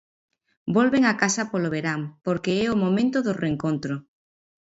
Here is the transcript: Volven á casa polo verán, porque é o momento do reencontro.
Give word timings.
Volven 0.75 1.03
á 1.11 1.13
casa 1.21 1.43
polo 1.51 1.69
verán, 1.75 2.01
porque 2.25 2.51
é 2.63 2.65
o 2.75 2.81
momento 2.83 3.17
do 3.25 3.37
reencontro. 3.43 3.93